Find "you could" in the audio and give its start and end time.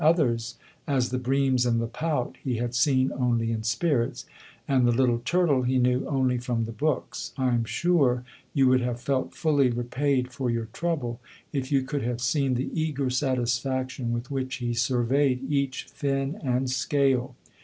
11.71-12.01